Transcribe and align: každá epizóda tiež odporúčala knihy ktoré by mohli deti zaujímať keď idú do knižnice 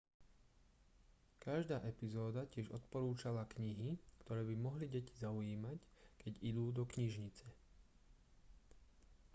každá 1.45 1.77
epizóda 1.91 2.41
tiež 2.53 2.67
odporúčala 2.77 3.43
knihy 3.53 3.89
ktoré 4.25 4.41
by 4.49 4.55
mohli 4.65 4.85
deti 4.95 5.13
zaujímať 5.25 5.77
keď 6.21 6.33
idú 6.49 6.65
do 6.77 6.83
knižnice 6.91 7.45